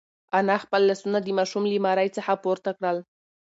انا 0.37 0.55
خپل 0.63 0.81
لاسونه 0.89 1.17
د 1.21 1.27
ماشوم 1.37 1.63
له 1.71 1.77
مرۍ 1.85 2.07
څخه 2.17 2.31
پورته 2.43 2.69
کړل. 2.77 2.97